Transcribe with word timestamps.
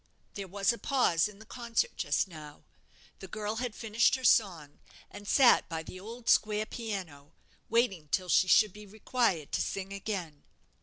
There 0.33 0.47
was 0.47 0.73
a 0.73 0.79
pause 0.79 1.27
in 1.27 1.37
the 1.37 1.45
concert 1.45 1.95
just 1.95 2.27
now. 2.27 2.63
The 3.19 3.27
girl 3.27 3.57
had 3.57 3.75
finished 3.75 4.15
her 4.15 4.23
song, 4.23 4.79
and 5.11 5.27
sat 5.27 5.69
by 5.69 5.83
the 5.83 5.99
old 5.99 6.27
square 6.27 6.65
piano, 6.65 7.33
waiting 7.69 8.07
till 8.07 8.27
she 8.27 8.47
should 8.47 8.73
be 8.73 8.87
required 8.87 9.51
to 9.51 9.61
sing 9.61 9.93
again. 9.93 10.41